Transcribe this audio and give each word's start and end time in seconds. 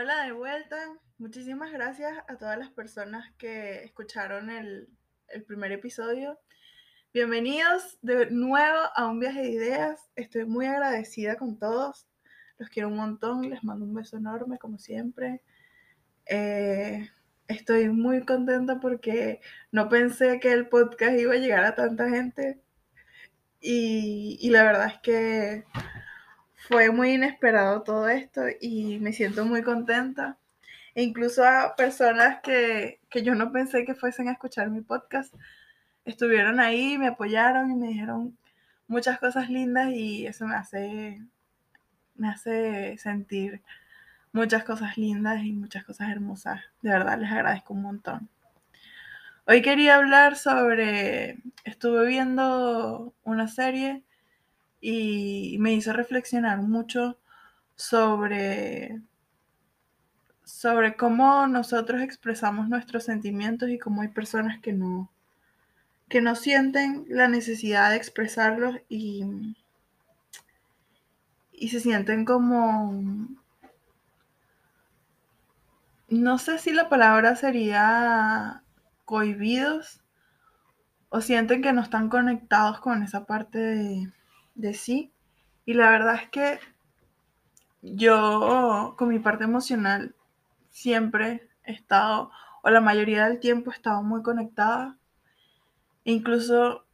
Hola 0.00 0.26
de 0.26 0.30
vuelta. 0.30 0.76
Muchísimas 1.18 1.72
gracias 1.72 2.16
a 2.28 2.36
todas 2.36 2.56
las 2.56 2.70
personas 2.70 3.32
que 3.36 3.82
escucharon 3.82 4.48
el, 4.48 4.88
el, 5.26 5.42
primer 5.42 5.72
episodio. 5.72 6.38
Bienvenidos 7.12 7.98
de 8.00 8.30
nuevo 8.30 8.78
a 8.94 9.06
un 9.08 9.18
viaje 9.18 9.40
de 9.40 9.50
ideas. 9.50 10.08
Estoy 10.14 10.44
muy 10.44 10.66
agradecida 10.66 11.34
con 11.34 11.58
todos. 11.58 12.06
Los 12.58 12.68
quiero 12.68 12.90
un 12.90 12.94
montón. 12.94 13.50
Les 13.50 13.64
mando 13.64 13.86
un 13.86 13.92
beso 13.92 14.18
enorme, 14.18 14.56
como 14.58 14.78
siempre. 14.78 15.42
Eh, 16.26 17.10
estoy 17.48 17.88
muy 17.88 18.24
contenta 18.24 18.78
porque 18.78 19.40
no 19.72 19.88
pensé 19.88 20.38
que 20.38 20.52
el 20.52 20.68
podcast 20.68 21.18
iba 21.18 21.32
a 21.32 21.38
llegar 21.38 21.64
a 21.64 21.74
tanta 21.74 22.08
gente. 22.08 22.62
Y, 23.60 24.38
y 24.40 24.50
la 24.50 24.62
verdad 24.62 24.92
es 24.94 24.98
que 25.00 25.64
fue 26.68 26.90
muy 26.90 27.14
inesperado 27.14 27.82
todo 27.82 28.08
esto 28.08 28.42
y 28.60 28.98
me 29.00 29.12
siento 29.14 29.44
muy 29.46 29.62
contenta. 29.62 30.36
E 30.94 31.02
incluso 31.02 31.44
a 31.44 31.74
personas 31.76 32.40
que, 32.42 33.00
que, 33.08 33.22
yo 33.22 33.34
no 33.34 33.52
pensé 33.52 33.84
que 33.84 33.94
fuesen 33.94 34.28
a 34.28 34.32
escuchar 34.32 34.68
mi 34.70 34.82
podcast, 34.82 35.34
estuvieron 36.04 36.60
ahí, 36.60 36.98
me 36.98 37.08
apoyaron 37.08 37.70
y 37.70 37.74
me 37.74 37.88
dijeron 37.88 38.36
muchas 38.86 39.18
cosas 39.18 39.48
lindas 39.48 39.90
y 39.90 40.26
eso 40.26 40.46
me 40.46 40.56
hace, 40.56 41.22
me 42.16 42.28
hace 42.28 42.98
sentir 42.98 43.62
muchas 44.32 44.64
cosas 44.64 44.98
lindas 44.98 45.42
y 45.44 45.52
muchas 45.52 45.84
cosas 45.84 46.10
hermosas. 46.10 46.60
De 46.82 46.90
verdad, 46.90 47.18
les 47.18 47.30
agradezco 47.30 47.74
un 47.74 47.82
montón. 47.82 48.28
Hoy 49.46 49.62
quería 49.62 49.96
hablar 49.96 50.36
sobre, 50.36 51.38
estuve 51.64 52.06
viendo 52.06 53.14
una 53.24 53.48
serie 53.48 54.02
y 54.80 55.56
me 55.60 55.72
hizo 55.72 55.92
reflexionar 55.92 56.62
mucho 56.62 57.18
sobre, 57.74 59.00
sobre 60.44 60.96
cómo 60.96 61.46
nosotros 61.46 62.02
expresamos 62.02 62.68
nuestros 62.68 63.04
sentimientos 63.04 63.70
y 63.70 63.78
cómo 63.78 64.02
hay 64.02 64.08
personas 64.08 64.60
que 64.60 64.72
no, 64.72 65.10
que 66.08 66.20
no 66.20 66.34
sienten 66.34 67.04
la 67.08 67.28
necesidad 67.28 67.90
de 67.90 67.96
expresarlos 67.96 68.76
y, 68.88 69.24
y 71.52 71.68
se 71.68 71.80
sienten 71.80 72.24
como, 72.24 73.28
no 76.08 76.38
sé 76.38 76.58
si 76.58 76.72
la 76.72 76.88
palabra 76.88 77.36
sería 77.36 78.62
cohibidos 79.04 80.00
o 81.10 81.20
sienten 81.20 81.62
que 81.62 81.72
no 81.72 81.82
están 81.82 82.08
conectados 82.08 82.80
con 82.80 83.02
esa 83.02 83.24
parte 83.24 83.58
de, 83.58 84.12
de 84.58 84.74
sí. 84.74 85.12
Y 85.64 85.74
la 85.74 85.90
verdad 85.90 86.16
es 86.16 86.28
que 86.28 86.58
yo 87.80 88.94
con 88.98 89.08
mi 89.08 89.18
parte 89.18 89.44
emocional 89.44 90.14
siempre 90.70 91.48
he 91.64 91.72
estado, 91.72 92.30
o 92.62 92.70
la 92.70 92.80
mayoría 92.80 93.26
del 93.26 93.40
tiempo 93.40 93.70
he 93.70 93.74
estado 93.74 94.02
muy 94.02 94.22
conectada. 94.22 94.98
incluso 96.04 96.84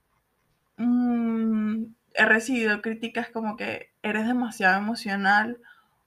mm, 0.76 1.84
he 2.14 2.24
recibido 2.26 2.82
críticas 2.82 3.28
como 3.30 3.56
que 3.56 3.90
eres 4.02 4.26
demasiado 4.26 4.78
emocional 4.78 5.58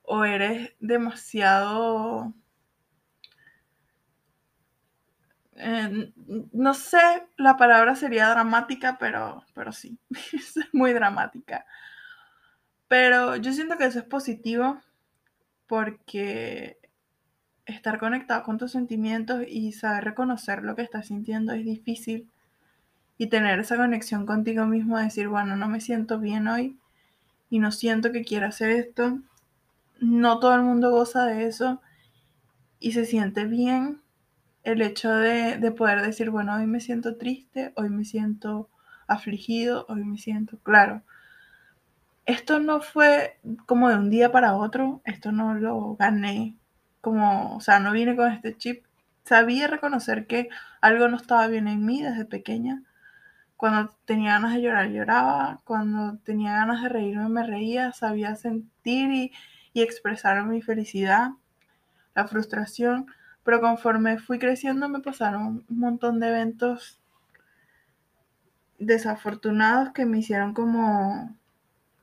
o 0.03 0.23
eres 0.23 0.73
demasiado... 0.79 2.33
Eh, 5.59 6.13
no 6.53 6.73
sé, 6.75 6.99
la 7.35 7.57
palabra 7.57 7.95
sería 7.95 8.29
dramática, 8.29 8.97
pero, 8.99 9.43
pero 9.53 9.71
sí, 9.71 9.97
es 10.33 10.55
muy 10.71 10.93
dramática. 10.93 11.65
Pero 12.87 13.35
yo 13.35 13.51
siento 13.51 13.77
que 13.77 13.85
eso 13.85 13.99
es 13.99 14.05
positivo 14.05 14.79
porque 15.67 16.77
estar 17.65 17.99
conectado 17.99 18.43
con 18.43 18.57
tus 18.57 18.71
sentimientos 18.71 19.43
y 19.47 19.73
saber 19.73 20.05
reconocer 20.05 20.63
lo 20.63 20.75
que 20.75 20.83
estás 20.83 21.07
sintiendo 21.07 21.53
es 21.53 21.65
difícil. 21.65 22.29
Y 23.17 23.27
tener 23.27 23.59
esa 23.59 23.77
conexión 23.77 24.27
contigo 24.27 24.67
mismo, 24.67 24.99
decir, 24.99 25.27
bueno, 25.27 25.55
no 25.55 25.67
me 25.67 25.81
siento 25.81 26.19
bien 26.19 26.47
hoy 26.47 26.77
y 27.49 27.57
no 27.57 27.71
siento 27.71 28.11
que 28.11 28.23
quiera 28.23 28.47
hacer 28.47 28.69
esto. 28.69 29.19
No 29.99 30.39
todo 30.39 30.53
el 30.53 30.61
mundo 30.61 30.91
goza 30.91 31.25
de 31.25 31.47
eso 31.47 31.81
y 32.79 32.91
se 32.91 33.05
siente 33.05 33.45
bien 33.45 34.01
el 34.71 34.81
hecho 34.81 35.11
de, 35.11 35.57
de 35.57 35.71
poder 35.71 36.01
decir, 36.01 36.29
bueno, 36.29 36.55
hoy 36.55 36.67
me 36.67 36.79
siento 36.79 37.17
triste, 37.17 37.73
hoy 37.75 37.89
me 37.89 38.05
siento 38.05 38.69
afligido, 39.07 39.85
hoy 39.89 40.03
me 40.03 40.17
siento 40.17 40.57
claro 40.59 41.03
esto 42.27 42.59
no 42.59 42.81
fue 42.81 43.39
como 43.65 43.89
de 43.89 43.95
un 43.95 44.09
día 44.09 44.31
para 44.31 44.55
otro, 44.55 45.01
esto 45.05 45.31
no 45.31 45.53
lo 45.55 45.95
gané, 45.95 46.57
como, 47.01 47.55
o 47.55 47.61
sea, 47.61 47.79
no 47.79 47.93
vine 47.93 48.15
con 48.17 48.31
este 48.31 48.55
chip. 48.57 48.85
Sabía 49.23 49.67
reconocer 49.67 50.27
que 50.27 50.49
algo 50.81 51.07
no 51.07 51.17
estaba 51.17 51.47
bien 51.47 51.67
en 51.69 51.85
mí 51.85 52.01
desde 52.03 52.25
pequeña. 52.25 52.83
Cuando 53.57 53.93
tenía 54.05 54.33
ganas 54.33 54.53
de 54.53 54.61
llorar, 54.61 54.89
lloraba. 54.89 55.61
Cuando 55.65 56.17
tenía 56.19 56.53
ganas 56.53 56.83
de 56.83 56.89
reírme, 56.89 57.29
me 57.29 57.47
reía. 57.47 57.93
Sabía 57.93 58.35
sentir 58.35 59.11
y, 59.11 59.31
y 59.73 59.81
expresar 59.81 60.43
mi 60.45 60.61
felicidad, 60.61 61.31
la 62.15 62.27
frustración. 62.27 63.07
Pero 63.47 63.61
conforme 63.61 64.19
fui 64.19 64.39
creciendo, 64.39 64.89
me 64.89 64.99
pasaron 64.99 65.63
un 65.69 65.79
montón 65.79 66.19
de 66.19 66.27
eventos 66.27 66.99
desafortunados 68.77 69.93
que 69.93 70.05
me 70.05 70.19
hicieron 70.19 70.53
como 70.53 71.33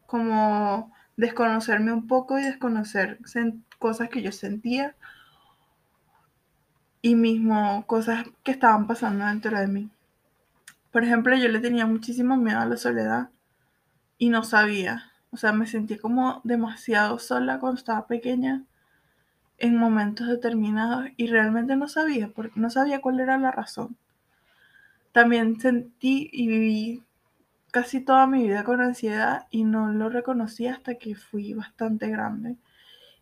como 0.06 0.90
desconocerme 1.18 1.92
un 1.92 2.06
poco 2.06 2.38
y 2.38 2.44
desconocer 2.44 3.18
cosas 3.78 4.08
que 4.08 4.22
yo 4.22 4.32
sentía 4.32 4.96
y 7.02 7.14
mismo 7.14 7.84
cosas 7.86 8.24
que 8.42 8.52
estaban 8.52 8.86
pasando 8.86 9.26
dentro 9.26 9.60
de 9.60 9.66
mí. 9.66 9.90
Por 10.92 11.04
ejemplo, 11.04 11.36
yo 11.36 11.50
le 11.50 11.60
tenía 11.60 11.84
muchísimo 11.84 12.38
miedo 12.38 12.60
a 12.60 12.64
la 12.64 12.78
soledad 12.78 13.28
y 14.16 14.30
no 14.30 14.44
sabía. 14.44 15.12
O 15.30 15.36
sea, 15.36 15.52
me 15.52 15.66
sentí 15.66 15.98
como 15.98 16.40
demasiado 16.42 17.18
sola 17.18 17.58
cuando 17.58 17.76
estaba 17.76 18.06
pequeña 18.06 18.64
en 19.58 19.76
momentos 19.76 20.28
determinados 20.28 21.06
y 21.16 21.26
realmente 21.28 21.76
no 21.76 21.88
sabía, 21.88 22.28
porque 22.28 22.60
no 22.60 22.70
sabía 22.70 23.00
cuál 23.00 23.20
era 23.20 23.38
la 23.38 23.50
razón. 23.50 23.96
También 25.12 25.60
sentí 25.60 26.28
y 26.32 26.48
viví 26.48 27.02
casi 27.70 28.00
toda 28.00 28.26
mi 28.26 28.44
vida 28.44 28.64
con 28.64 28.80
ansiedad 28.80 29.46
y 29.50 29.64
no 29.64 29.92
lo 29.92 30.08
reconocí 30.08 30.66
hasta 30.66 30.96
que 30.96 31.14
fui 31.14 31.54
bastante 31.54 32.08
grande 32.08 32.56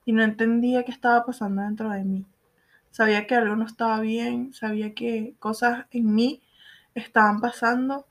y 0.04 0.12
no 0.12 0.22
entendía 0.22 0.84
qué 0.84 0.91
estaba 0.91 1.25
pasando 1.25 1.62
dentro 1.62 1.91
de 1.91 2.04
mí. 2.04 2.26
Sabía 2.91 3.26
que 3.26 3.34
algo 3.34 3.56
no 3.56 3.64
estaba 3.66 4.00
bien, 4.00 4.53
sabía 4.53 4.94
que 4.94 5.34
cosas 5.38 5.87
en 5.91 6.14
mí 6.14 6.43
estaban 6.94 7.41
pasando, 7.41 8.06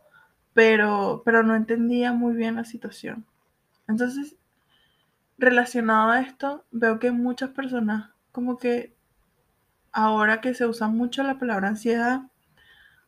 pero, 0.54 1.22
pero 1.26 1.44
no 1.44 1.56
entendía 1.56 2.14
muy 2.14 2.36
bien 2.36 2.56
la 2.56 2.66
situación. 2.66 3.26
Entonces, 3.88 4.36
relacionado 5.42 6.12
a 6.12 6.22
esto, 6.22 6.66
veo 6.72 7.00
que 7.00 7.12
muchas 7.12 7.50
personas 7.50 8.12
como 8.32 8.58
que 8.58 8.96
ahora 9.92 10.40
que 10.40 10.54
se 10.54 10.66
usa 10.66 10.88
mucho 10.88 11.24
la 11.24 11.40
palabra 11.40 11.70
ansiedad, 11.70 12.22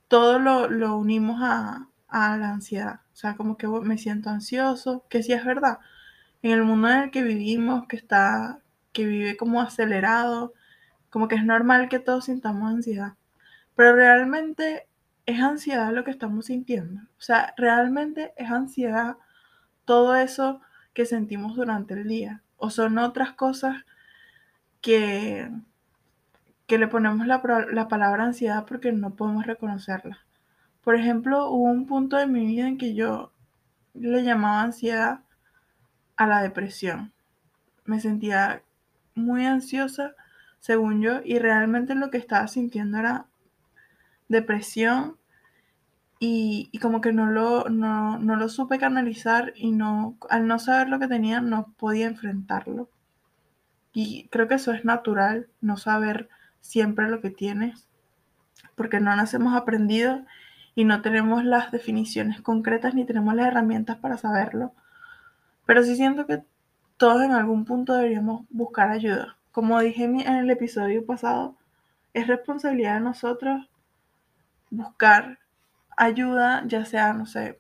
todo 0.08 0.40
lo, 0.40 0.68
lo 0.70 0.98
unimos 0.98 1.40
a, 1.42 1.90
a 2.08 2.38
la 2.38 2.52
ansiedad. 2.52 3.02
O 3.14 3.16
sea, 3.16 3.36
como 3.36 3.58
que 3.58 3.68
me 3.68 3.98
siento 3.98 4.30
ansioso, 4.30 5.06
que 5.10 5.24
sí 5.24 5.34
es 5.34 5.46
verdad. 5.46 5.80
En 6.42 6.52
el 6.52 6.64
mundo 6.64 6.90
en 6.90 7.04
el 7.04 7.12
que 7.12 7.24
vivimos, 7.24 7.88
que 7.88 7.96
está, 7.96 8.60
que 8.92 9.06
vive 9.06 9.38
como 9.38 9.62
acelerado, 9.62 10.54
como 11.10 11.28
que 11.28 11.36
es 11.36 11.46
normal 11.46 11.90
que 11.90 12.00
todos 12.00 12.26
sintamos 12.26 12.70
ansiedad. 12.74 13.14
Pero 13.76 13.96
realmente 13.96 14.88
es 15.26 15.40
ansiedad 15.42 15.94
lo 15.94 16.04
que 16.04 16.12
estamos 16.12 16.48
sintiendo. 16.48 17.02
O 17.04 17.22
sea, 17.22 17.54
realmente 17.58 18.34
es 18.38 18.52
ansiedad 18.52 19.18
todo 19.86 20.16
eso 20.16 20.62
que 20.94 21.06
sentimos 21.06 21.56
durante 21.56 21.94
el 21.94 22.08
día. 22.08 22.42
O 22.58 22.70
son 22.70 22.98
otras 22.98 23.34
cosas 23.34 23.86
que, 24.82 25.50
que 26.68 26.78
le 26.78 26.88
ponemos 26.88 27.28
la, 27.28 27.42
la 27.72 27.88
palabra 27.88 28.26
ansiedad 28.26 28.66
porque 28.66 28.92
no 28.92 29.16
podemos 29.16 29.46
reconocerla. 29.46 30.20
Por 30.84 30.96
ejemplo, 30.96 31.50
hubo 31.50 31.70
un 31.70 31.86
punto 31.86 32.18
de 32.18 32.28
mi 32.28 32.46
vida 32.46 32.68
en 32.68 32.78
que 32.78 32.94
yo 32.94 33.32
le 33.94 34.24
llamaba 34.24 34.62
ansiedad 34.62 35.22
a 36.16 36.28
la 36.28 36.42
depresión. 36.42 37.14
Me 37.86 38.00
sentía 38.00 38.64
muy 39.16 39.46
ansiosa, 39.46 40.16
según 40.60 41.02
yo, 41.02 41.22
y 41.24 41.40
realmente 41.40 41.96
lo 41.96 42.10
que 42.10 42.18
estaba 42.18 42.48
sintiendo 42.48 42.98
era 42.98 43.26
depresión 44.28 45.18
y, 46.26 46.80
como 46.80 47.02
que 47.02 47.12
no 47.12 47.26
lo, 47.26 47.68
no, 47.70 48.18
no 48.18 48.38
lo 48.38 48.48
supe 48.48 48.80
canalizar 48.80 49.52
y 49.58 49.72
no, 49.72 50.18
al 50.30 50.48
no 50.48 50.58
saber 50.58 50.88
lo 50.88 50.98
que 50.98 51.10
tenía 51.10 51.42
no 51.42 51.74
podía 51.78 52.08
enfrentarlo. 52.08 52.90
Y 53.92 54.30
creo 54.30 54.48
que 54.48 54.56
eso 54.56 54.72
es 54.72 54.86
natural, 54.86 55.50
no 55.60 55.76
saber 55.76 56.30
siempre 56.62 57.10
lo 57.10 57.20
que 57.20 57.30
tienes, 57.30 57.90
porque 58.76 59.02
no 59.02 59.14
nos 59.18 59.34
hemos 59.34 59.54
aprendido 59.54 60.24
y 60.76 60.86
no 60.86 61.02
tenemos 61.02 61.44
las 61.44 61.72
definiciones 61.72 62.40
concretas 62.40 62.96
ni 62.96 63.06
tenemos 63.06 63.36
las 63.36 63.48
herramientas 63.48 63.98
para 63.98 64.18
saberlo. 64.18 64.72
Pero 65.66 65.84
sí 65.84 65.98
siento 65.98 66.26
que 66.26 66.42
todos 66.96 67.22
en 67.22 67.34
algún 67.34 67.66
punto 67.66 67.96
deberíamos 67.96 68.46
buscar 68.50 68.92
ayuda. 68.92 69.38
como 69.52 69.82
dije 69.82 70.06
en 70.06 70.22
el 70.22 70.50
episodio 70.50 71.06
pasado, 71.06 71.58
es 72.14 72.28
responsabilidad 72.28 72.94
de 72.96 73.02
nosotros 73.02 73.70
buscar 74.70 75.43
ayuda, 75.98 76.64
ya 76.68 76.86
sea, 76.86 77.14
no 77.14 77.26
sé, 77.26 77.60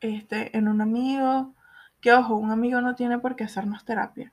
este, 0.00 0.56
en 0.56 0.68
un 0.68 0.80
amigo, 0.80 1.54
que 2.00 2.12
ojo, 2.12 2.36
un 2.36 2.50
amigo 2.50 2.80
no 2.80 2.94
tiene 2.94 3.18
por 3.18 3.36
qué 3.36 3.44
hacernos 3.44 3.84
terapia, 3.84 4.32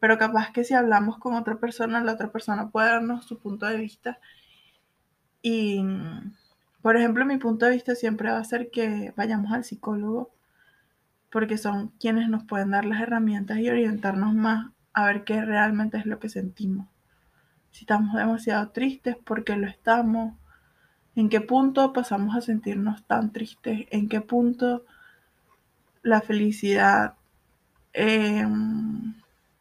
pero 0.00 0.18
capaz 0.18 0.52
que 0.52 0.64
si 0.64 0.74
hablamos 0.74 1.18
con 1.18 1.34
otra 1.34 1.56
persona, 1.56 2.02
la 2.02 2.12
otra 2.12 2.30
persona 2.32 2.70
puede 2.70 2.88
darnos 2.88 3.26
su 3.26 3.38
punto 3.38 3.66
de 3.66 3.76
vista. 3.78 4.18
Y, 5.42 5.84
por 6.82 6.96
ejemplo, 6.96 7.24
mi 7.24 7.38
punto 7.38 7.66
de 7.66 7.72
vista 7.72 7.94
siempre 7.94 8.30
va 8.30 8.38
a 8.38 8.44
ser 8.44 8.70
que 8.70 9.12
vayamos 9.16 9.52
al 9.52 9.64
psicólogo, 9.64 10.30
porque 11.30 11.58
son 11.58 11.88
quienes 12.00 12.28
nos 12.28 12.44
pueden 12.44 12.70
dar 12.70 12.84
las 12.84 13.00
herramientas 13.00 13.58
y 13.58 13.68
orientarnos 13.68 14.34
más 14.34 14.70
a 14.92 15.06
ver 15.06 15.24
qué 15.24 15.42
realmente 15.42 15.98
es 15.98 16.06
lo 16.06 16.18
que 16.18 16.28
sentimos. 16.28 16.88
Si 17.70 17.84
estamos 17.84 18.14
demasiado 18.14 18.70
tristes, 18.70 19.16
¿por 19.16 19.44
qué 19.44 19.56
lo 19.56 19.66
estamos? 19.66 20.34
¿En 21.16 21.30
qué 21.30 21.40
punto 21.40 21.94
pasamos 21.94 22.36
a 22.36 22.42
sentirnos 22.42 23.02
tan 23.06 23.32
tristes? 23.32 23.86
¿En 23.90 24.08
qué 24.08 24.20
punto 24.20 24.84
la 26.02 26.20
felicidad 26.20 27.14
em, 27.94 29.14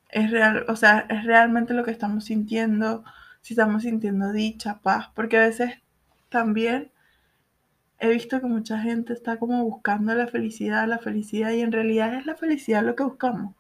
es 0.10 0.32
real? 0.32 0.66
O 0.68 0.76
sea, 0.76 1.06
es 1.10 1.24
realmente 1.24 1.74
lo 1.74 1.86
que 1.86 1.92
estamos 1.92 2.26
sintiendo, 2.26 3.06
si 3.42 3.54
estamos 3.54 3.84
sintiendo 3.84 4.34
dicha, 4.34 4.80
paz, 4.84 5.10
porque 5.16 5.38
a 5.38 5.46
veces 5.48 5.76
también 6.28 6.92
he 8.00 8.10
visto 8.10 8.42
que 8.42 8.48
mucha 8.48 8.80
gente 8.80 9.14
está 9.14 9.38
como 9.38 9.64
buscando 9.64 10.14
la 10.14 10.28
felicidad, 10.28 10.88
la 10.90 11.00
felicidad, 11.00 11.52
y 11.52 11.62
en 11.62 11.72
realidad 11.72 12.16
es 12.16 12.26
la 12.26 12.36
felicidad 12.36 12.84
lo 12.84 12.96
que 12.98 13.04
buscamos. 13.04 13.56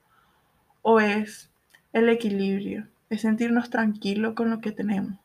O 0.81 0.99
es 0.99 1.49
el 1.93 2.09
equilibrio, 2.09 2.87
es 3.09 3.21
sentirnos 3.21 3.69
tranquilos 3.69 4.33
con 4.33 4.49
lo 4.49 4.59
que 4.59 4.73
tenemos. 4.73 5.17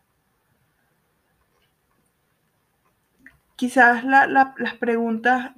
Quizás 3.60 4.04
las 4.04 4.74
preguntas, 4.76 5.52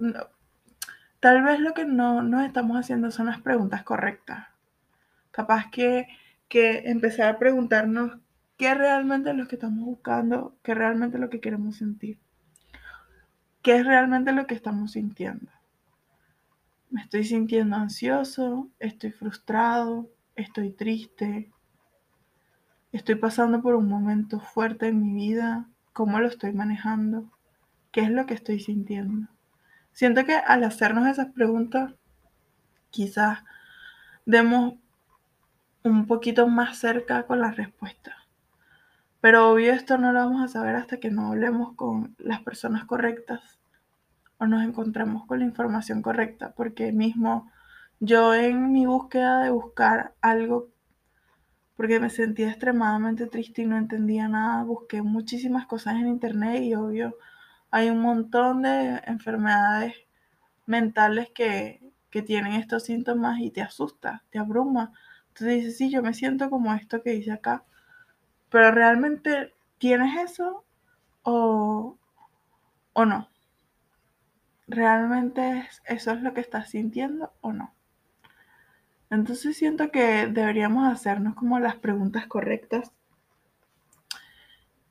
tal 1.20 1.44
vez 1.44 1.60
lo 1.60 1.72
que 1.72 1.84
no 1.84 2.20
nos 2.20 2.44
estamos 2.44 2.76
haciendo 2.76 3.12
son 3.12 3.26
las 3.26 3.40
preguntas 3.40 3.84
correctas. 3.84 4.49
Capaz 5.31 5.70
que, 5.70 6.08
que 6.49 6.90
empezar 6.90 7.28
a 7.28 7.38
preguntarnos 7.38 8.19
qué 8.56 8.75
realmente 8.75 9.31
es 9.31 9.37
lo 9.37 9.46
que 9.46 9.54
estamos 9.54 9.84
buscando, 9.84 10.56
qué 10.64 10.75
realmente 10.75 11.16
es 11.16 11.20
lo 11.20 11.31
que 11.31 11.38
queremos 11.38 11.76
sentir, 11.76 12.19
qué 13.62 13.76
es 13.76 13.87
realmente 13.87 14.32
lo 14.32 14.48
que 14.48 14.56
estamos 14.56 14.90
sintiendo. 14.90 15.52
Me 16.90 17.02
estoy 17.02 17.22
sintiendo 17.22 17.76
ansioso, 17.76 18.69
estoy 18.81 19.12
frustrado, 19.12 20.10
estoy 20.34 20.72
triste, 20.72 21.52
estoy 22.90 23.14
pasando 23.14 23.62
por 23.62 23.76
un 23.76 23.88
momento 23.88 24.40
fuerte 24.40 24.88
en 24.88 25.00
mi 25.00 25.14
vida, 25.14 25.69
cómo 25.93 26.19
lo 26.19 26.26
estoy 26.26 26.52
manejando. 26.52 27.31
¿Qué 27.92 28.00
es 28.00 28.10
lo 28.10 28.24
que 28.24 28.32
estoy 28.32 28.58
sintiendo? 28.58 29.28
Siento 29.92 30.24
que 30.24 30.34
al 30.34 30.64
hacernos 30.64 31.06
esas 31.06 31.30
preguntas, 31.32 31.92
quizás 32.90 33.40
demos 34.24 34.74
un 35.84 36.06
poquito 36.06 36.48
más 36.48 36.78
cerca 36.78 37.26
con 37.26 37.40
la 37.40 37.50
respuesta. 37.50 38.16
Pero 39.20 39.50
obvio 39.50 39.74
esto 39.74 39.98
no 39.98 40.12
lo 40.12 40.20
vamos 40.20 40.42
a 40.42 40.48
saber 40.48 40.74
hasta 40.74 40.96
que 40.96 41.10
no 41.10 41.28
hablemos 41.28 41.74
con 41.76 42.16
las 42.18 42.40
personas 42.40 42.86
correctas 42.86 43.60
o 44.38 44.46
nos 44.46 44.62
encontremos 44.64 45.26
con 45.26 45.40
la 45.40 45.44
información 45.44 46.00
correcta, 46.00 46.54
porque 46.56 46.92
mismo 46.92 47.52
yo 48.00 48.34
en 48.34 48.72
mi 48.72 48.86
búsqueda 48.86 49.42
de 49.42 49.50
buscar 49.50 50.14
algo, 50.22 50.70
porque 51.76 52.00
me 52.00 52.08
sentía 52.08 52.48
extremadamente 52.48 53.26
triste 53.26 53.62
y 53.62 53.66
no 53.66 53.76
entendía 53.76 54.28
nada, 54.28 54.64
busqué 54.64 55.02
muchísimas 55.02 55.66
cosas 55.66 55.96
en 55.96 56.08
internet 56.08 56.62
y 56.62 56.74
obvio 56.74 57.16
hay 57.72 57.88
un 57.88 58.00
montón 58.00 58.62
de 58.62 59.02
enfermedades 59.06 59.94
mentales 60.66 61.30
que, 61.34 61.80
tienen 62.26 62.52
estos 62.52 62.84
síntomas 62.84 63.40
y 63.40 63.50
te 63.50 63.62
asusta, 63.62 64.22
te 64.28 64.38
abruma. 64.38 64.92
Entonces 65.28 65.56
dices, 65.56 65.78
sí, 65.78 65.90
yo 65.90 66.02
me 66.02 66.12
siento 66.12 66.50
como 66.50 66.74
esto 66.74 67.02
que 67.02 67.12
dice 67.12 67.32
acá, 67.32 67.64
pero 68.50 68.70
realmente 68.70 69.54
tienes 69.78 70.30
eso 70.30 70.62
o, 71.22 71.96
o 72.92 73.04
no. 73.06 73.28
¿Realmente 74.69 75.66
eso 75.86 76.10
es 76.10 76.20
lo 76.20 76.34
que 76.34 76.42
estás 76.42 76.69
sintiendo 76.69 77.32
o 77.40 77.54
no? 77.54 77.74
Entonces 79.08 79.56
siento 79.56 79.90
que 79.90 80.26
deberíamos 80.26 80.92
hacernos 80.92 81.34
como 81.34 81.60
las 81.60 81.76
preguntas 81.76 82.26
correctas 82.26 82.92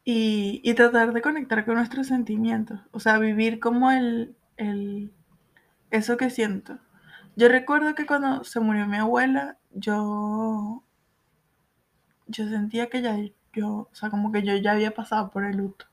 y, 0.04 0.74
tratar 0.76 1.14
de 1.14 1.22
conectar 1.22 1.66
con 1.66 1.76
nuestros 1.76 2.08
sentimientos, 2.08 2.80
o 2.92 3.00
sea, 3.00 3.20
vivir 3.20 3.60
como 3.60 3.92
el, 3.92 4.36
el, 4.58 5.12
eso 5.92 6.18
que 6.18 6.30
siento. 6.30 6.80
Yo 7.36 7.50
recuerdo 7.50 7.96
que 7.96 8.06
cuando 8.06 8.44
se 8.44 8.60
murió 8.60 8.88
mi 8.88 8.98
abuela, 8.98 9.58
yo, 9.72 10.84
yo 12.28 12.48
sentía 12.50 12.90
que 12.90 13.02
ya 13.02 13.18
yo, 13.54 13.90
o 13.92 13.96
sea, 13.96 14.10
como 14.10 14.32
que 14.32 14.44
yo 14.44 14.56
ya 14.58 14.72
había 14.74 14.94
pasado 14.94 15.32
por 15.32 15.46
el 15.46 15.58
luto, 15.58 15.86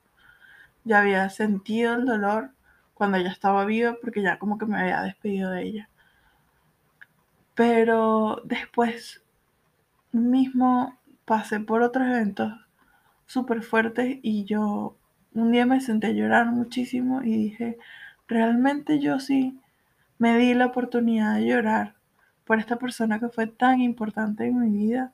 ya 0.85 1.01
había 1.01 1.29
sentido 1.31 1.95
el 1.95 2.07
dolor 2.07 2.53
cuando 2.95 3.19
ella 3.19 3.31
estaba 3.31 3.65
viva 3.65 3.97
porque 4.03 4.23
ya 4.23 4.39
como 4.39 4.59
que 4.59 4.67
me 4.67 4.81
había 4.81 5.03
despedido 5.03 5.51
de 5.51 5.63
ella. 5.63 5.91
Pero 7.55 8.41
después 8.45 9.23
mismo 10.13 10.99
pasé 11.25 11.61
por 11.61 11.83
otros 11.83 12.07
eventos 12.07 12.53
súper 13.29 13.63
fuerte 13.63 14.19
y 14.23 14.45
yo 14.45 14.97
un 15.35 15.53
día 15.53 15.67
me 15.67 15.81
senté 15.81 16.09
a 16.09 16.13
llorar 16.13 16.47
muchísimo 16.47 17.23
y 17.23 17.37
dije, 17.37 17.79
realmente 18.27 18.99
yo 18.99 19.21
sí 19.21 19.61
me 20.19 20.37
di 20.37 20.55
la 20.55 20.67
oportunidad 20.67 21.37
de 21.37 21.47
llorar 21.47 21.95
por 22.45 22.59
esta 22.59 22.77
persona 22.77 23.21
que 23.21 23.29
fue 23.29 23.47
tan 23.47 23.81
importante 23.81 24.47
en 24.47 24.59
mi 24.59 24.71
vida 24.71 25.13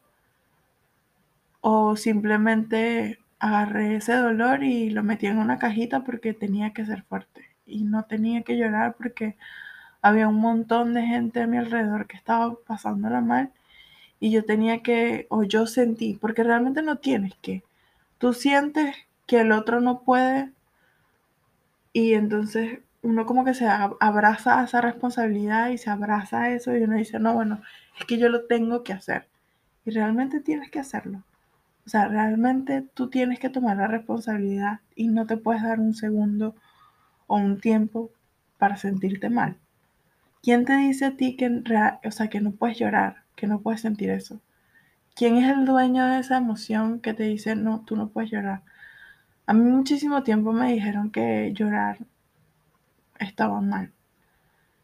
o 1.61 1.97
simplemente 1.97 3.19
agarré 3.41 3.97
ese 3.97 4.15
dolor 4.15 4.63
y 4.63 4.91
lo 4.91 5.03
metí 5.03 5.27
en 5.27 5.39
una 5.39 5.59
cajita 5.59 6.05
porque 6.05 6.33
tenía 6.33 6.73
que 6.73 6.87
ser 6.87 7.03
fuerte 7.03 7.51
y 7.67 7.83
no 7.85 8.05
tenía 8.05 8.43
que 8.43 8.57
llorar 8.57 8.95
porque 8.95 9.37
había 10.03 10.29
un 10.29 10.37
montón 10.37 10.95
de 10.95 11.03
gente 11.03 11.43
a 11.43 11.47
mi 11.49 11.59
alrededor 11.59 12.07
que 12.07 12.17
estaba 12.17 12.55
pasándola 12.67 13.21
mal 13.21 13.51
y 14.21 14.31
yo 14.31 14.45
tenía 14.45 14.83
que, 14.83 15.27
o 15.31 15.43
yo 15.43 15.67
sentí, 15.67 16.15
porque 16.21 16.45
realmente 16.45 16.83
no 16.83 16.97
tienes 16.97 17.35
que, 17.43 17.65
tú 18.25 18.33
sientes 18.33 18.97
que 19.27 19.41
el 19.41 19.53
otro 19.53 19.83
no 19.83 20.01
puede 20.01 20.51
y 21.93 22.15
entonces 22.15 22.79
uno 23.03 23.27
como 23.27 23.45
que 23.45 23.53
se 23.53 23.67
abraza 23.69 24.61
a 24.61 24.65
esa 24.65 24.81
responsabilidad 24.81 25.69
y 25.69 25.77
se 25.77 25.91
abraza 25.91 26.45
a 26.45 26.51
eso 26.55 26.75
y 26.75 26.85
uno 26.85 26.97
dice, 26.97 27.19
no, 27.19 27.35
bueno, 27.35 27.61
es 28.01 28.07
que 28.07 28.17
yo 28.17 28.31
lo 28.31 28.47
tengo 28.47 28.83
que 28.83 28.95
hacer. 28.95 29.29
Y 29.85 29.91
realmente 29.91 30.41
tienes 30.41 30.71
que 30.71 30.79
hacerlo. 30.79 31.23
O 31.85 31.91
sea, 31.91 32.09
realmente 32.09 32.81
tú 32.95 33.11
tienes 33.11 33.39
que 33.41 33.51
tomar 33.51 33.77
la 33.77 33.89
responsabilidad 33.89 34.81
y 34.97 35.09
no 35.09 35.27
te 35.27 35.37
puedes 35.37 35.63
dar 35.63 35.79
un 35.79 35.93
segundo 35.93 36.55
o 37.27 37.37
un 37.37 37.61
tiempo 37.61 38.09
para 38.57 38.79
sentirte 38.79 39.29
mal. 39.29 39.59
¿Quién 40.43 40.65
te 40.65 40.79
dice 40.79 41.05
a 41.05 41.17
ti 41.19 41.37
que, 41.37 41.63
o 42.03 42.11
sea, 42.11 42.29
que 42.29 42.41
no 42.41 42.53
puedes 42.53 42.79
llorar, 42.79 43.17
que 43.37 43.47
no 43.47 43.61
puedes 43.61 43.83
sentir 43.83 44.09
eso? 44.09 44.41
¿Quién 45.15 45.37
es 45.37 45.49
el 45.49 45.65
dueño 45.65 46.07
de 46.07 46.19
esa 46.19 46.39
emoción 46.39 46.99
que 47.01 47.15
te 47.15 47.23
dice, 47.23 47.55
no, 47.55 47.85
tú 47.87 47.95
no 47.95 48.09
puedes 48.09 48.33
llorar? 48.33 48.63
A 49.47 49.53
mí 49.53 49.71
muchísimo 49.71 50.25
tiempo 50.25 50.53
me 50.53 50.73
dijeron 50.73 51.11
que 51.13 51.53
llorar 51.55 51.99
estaba 53.21 53.61
mal. 53.61 53.93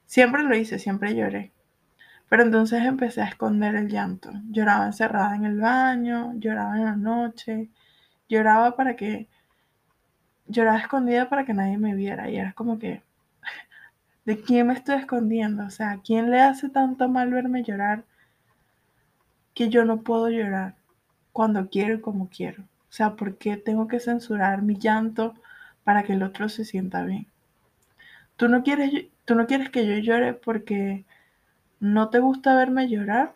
Siempre 0.07 0.45
lo 0.45 0.57
hice, 0.57 0.79
siempre 0.79 1.17
lloré. 1.17 1.53
Pero 2.29 2.45
entonces 2.45 2.85
empecé 2.85 3.23
a 3.23 3.27
esconder 3.27 3.75
el 3.75 3.89
llanto. 3.89 4.31
Lloraba 4.51 4.87
encerrada 4.87 5.35
en 5.35 5.47
el 5.47 5.61
baño, 5.61 6.33
lloraba 6.37 6.77
en 6.77 6.85
la 6.85 6.97
noche, 6.97 7.69
lloraba 8.29 8.77
para 8.77 8.95
que... 8.95 9.29
Lloraba 10.47 10.79
escondida 10.79 11.29
para 11.29 11.45
que 11.45 11.55
nadie 11.55 11.77
me 11.77 11.95
viera. 11.97 12.31
Y 12.31 12.37
era 12.37 12.53
como 12.53 12.79
que... 12.79 13.03
¿De 14.25 14.41
quién 14.41 14.69
me 14.69 14.75
estoy 14.75 14.97
escondiendo? 14.97 15.65
O 15.67 15.71
sea, 15.71 16.01
¿quién 16.05 16.31
le 16.31 16.41
hace 16.41 16.69
tanto 16.69 17.09
mal 17.09 17.33
verme 17.33 17.65
llorar 17.65 18.05
que 19.61 19.69
yo 19.69 19.85
no 19.85 20.01
puedo 20.01 20.31
llorar 20.31 20.75
cuando 21.33 21.69
quiero 21.69 21.93
y 21.93 22.01
como 22.01 22.31
quiero. 22.31 22.63
O 22.63 22.93
sea, 22.93 23.15
¿por 23.15 23.37
qué 23.37 23.59
tengo 23.59 23.89
que 23.89 24.01
censurar 24.01 24.63
mi 24.63 24.79
llanto 24.79 25.35
para 25.85 26.03
que 26.03 26.15
el 26.15 26.23
otro 26.23 26.49
se 26.49 26.65
sienta 26.65 27.05
bien? 27.05 27.27
Tú 28.37 28.49
no 28.49 28.63
quieres, 28.63 29.09
tú 29.27 29.35
no 29.35 29.47
quieres 29.47 29.69
que 29.69 29.87
yo 29.87 29.99
llore 29.99 30.33
porque 30.33 31.05
no 31.79 32.09
te 32.09 32.21
gusta 32.21 32.57
verme 32.57 32.89
llorar 32.89 33.35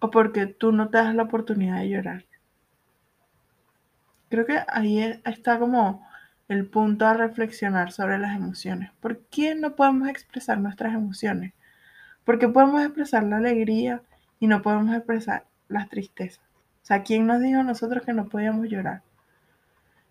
o 0.00 0.10
porque 0.10 0.44
tú 0.44 0.70
no 0.70 0.90
te 0.90 0.98
das 0.98 1.14
la 1.14 1.22
oportunidad 1.22 1.78
de 1.78 1.88
llorar. 1.88 2.24
Creo 4.28 4.44
que 4.44 4.60
ahí 4.68 5.18
está 5.24 5.58
como 5.58 6.06
el 6.46 6.66
punto 6.66 7.06
a 7.06 7.14
reflexionar 7.14 7.90
sobre 7.90 8.18
las 8.18 8.36
emociones. 8.36 8.90
¿Por 9.00 9.20
qué 9.28 9.54
no 9.54 9.76
podemos 9.76 10.10
expresar 10.10 10.58
nuestras 10.58 10.92
emociones? 10.92 11.54
Porque 12.24 12.48
podemos 12.48 12.82
expresar 12.82 13.22
la 13.22 13.38
alegría, 13.38 14.02
y 14.40 14.46
no 14.46 14.62
podemos 14.62 14.94
expresar 14.94 15.46
la 15.68 15.86
tristeza. 15.88 16.40
O 16.82 16.86
sea, 16.88 17.02
¿quién 17.02 17.26
nos 17.26 17.40
dijo 17.40 17.60
a 17.60 17.64
nosotros 17.64 18.04
que 18.04 18.12
no 18.12 18.28
podíamos 18.28 18.68
llorar? 18.68 19.02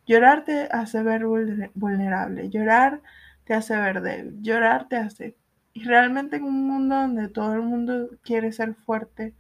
Llorar 0.06 0.46
te 0.46 0.70
hace 0.72 1.04
ver 1.04 1.26
vulnerable, 1.74 2.50
llorar 2.50 3.02
te 3.44 3.54
hace 3.54 3.76
ver 3.76 4.02
débil, 4.02 4.42
llorar 4.42 4.88
te 4.88 4.98
hace... 4.98 5.36
Y 5.74 5.84
realmente 5.84 6.38
en 6.38 6.44
un 6.44 6.66
mundo 6.68 6.96
donde 6.96 7.28
todo 7.28 7.54
el 7.54 7.62
mundo 7.62 8.10
quiere 8.24 8.52
ser 8.52 8.74
fuerte, 8.74 9.36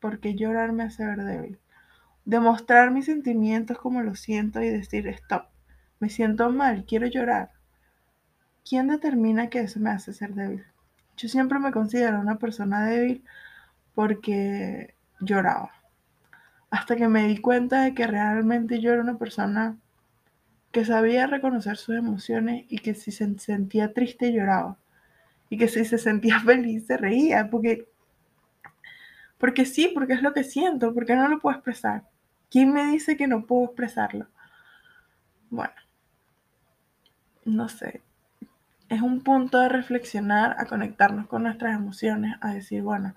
porque 0.00 0.34
llorar 0.34 0.72
me 0.72 0.82
hace 0.84 1.04
ver 1.04 1.22
débil. 1.22 1.58
Demostrar 2.24 2.90
mis 2.90 3.06
sentimientos 3.06 3.78
como 3.78 4.02
lo 4.02 4.16
siento 4.16 4.60
y 4.60 4.68
decir, 4.68 5.06
stop, 5.08 5.44
me 6.00 6.08
siento 6.08 6.50
mal, 6.50 6.84
quiero 6.86 7.06
llorar. 7.06 7.50
¿Quién 8.68 8.88
determina 8.88 9.48
que 9.48 9.60
eso 9.60 9.80
me 9.80 9.90
hace 9.90 10.12
ser 10.12 10.34
débil? 10.34 10.64
Yo 11.16 11.28
siempre 11.28 11.58
me 11.58 11.72
considero 11.72 12.20
una 12.20 12.38
persona 12.38 12.84
débil 12.86 13.24
porque 13.98 14.94
lloraba. 15.18 15.72
Hasta 16.70 16.94
que 16.94 17.08
me 17.08 17.26
di 17.26 17.38
cuenta 17.38 17.82
de 17.82 17.94
que 17.94 18.06
realmente 18.06 18.78
yo 18.78 18.92
era 18.92 19.02
una 19.02 19.18
persona 19.18 19.76
que 20.70 20.84
sabía 20.84 21.26
reconocer 21.26 21.76
sus 21.78 21.96
emociones 21.96 22.64
y 22.68 22.78
que 22.78 22.94
si 22.94 23.10
se 23.10 23.36
sentía 23.40 23.92
triste 23.94 24.32
lloraba. 24.32 24.78
Y 25.50 25.58
que 25.58 25.66
si 25.66 25.84
se 25.84 25.98
sentía 25.98 26.38
feliz 26.46 26.86
se 26.86 26.96
reía. 26.96 27.50
Porque, 27.50 27.88
porque 29.36 29.64
sí, 29.64 29.90
porque 29.92 30.12
es 30.12 30.22
lo 30.22 30.32
que 30.32 30.44
siento, 30.44 30.94
porque 30.94 31.16
no 31.16 31.26
lo 31.26 31.40
puedo 31.40 31.56
expresar. 31.56 32.04
¿Quién 32.52 32.72
me 32.72 32.86
dice 32.92 33.16
que 33.16 33.26
no 33.26 33.46
puedo 33.46 33.64
expresarlo? 33.64 34.28
Bueno, 35.50 35.74
no 37.44 37.68
sé 37.68 38.00
es 38.88 39.02
un 39.02 39.22
punto 39.22 39.58
de 39.58 39.68
reflexionar, 39.68 40.56
a 40.56 40.66
conectarnos 40.66 41.26
con 41.26 41.42
nuestras 41.42 41.74
emociones, 41.74 42.36
a 42.40 42.54
decir, 42.54 42.82
bueno, 42.82 43.16